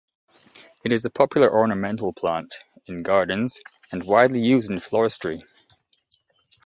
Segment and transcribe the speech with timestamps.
[0.83, 2.51] It is a popular ornamental plant
[2.87, 3.59] in gardens,
[3.91, 5.43] and widely used in floristry.